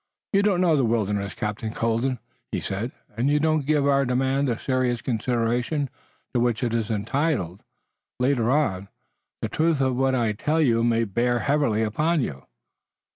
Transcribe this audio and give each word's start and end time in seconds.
"You 0.33 0.41
don't 0.41 0.61
know 0.61 0.75
the 0.75 0.83
wilderness, 0.83 1.35
Captain 1.35 1.71
Colden," 1.71 2.17
he 2.51 2.59
said, 2.59 2.91
"and 3.15 3.29
you 3.29 3.39
don't 3.39 3.67
give 3.67 3.87
our 3.87 4.03
demand 4.03 4.47
the 4.47 4.57
serious 4.57 4.99
consideration 4.99 5.91
to 6.33 6.39
which 6.39 6.63
it 6.63 6.73
is 6.73 6.89
entitled. 6.89 7.61
Later 8.19 8.49
on, 8.49 8.89
the 9.43 9.47
truth 9.49 9.79
of 9.79 9.95
what 9.95 10.15
I 10.15 10.31
tell 10.31 10.59
you 10.59 10.83
may 10.83 11.03
bear 11.03 11.37
heavily 11.41 11.83
upon 11.83 12.21
you." 12.21 12.47